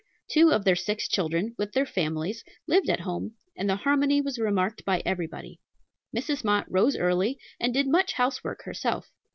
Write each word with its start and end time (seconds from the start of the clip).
Two 0.31 0.51
of 0.51 0.65
their 0.65 0.75
six 0.75 1.07
children, 1.07 1.53
with 1.59 1.73
their 1.73 1.85
families, 1.85 2.43
lived 2.67 2.89
at 2.89 3.01
home, 3.01 3.35
and 3.55 3.69
the 3.69 3.75
harmony 3.75 4.19
was 4.19 4.39
remarked 4.39 4.83
by 4.83 5.03
everybody. 5.05 5.59
Mrs. 6.17 6.43
Mott 6.43 6.65
rose 6.71 6.97
early, 6.97 7.37
and 7.59 7.71
did 7.71 7.85
much 7.87 8.13
housework 8.13 8.63
herself. 8.63 9.11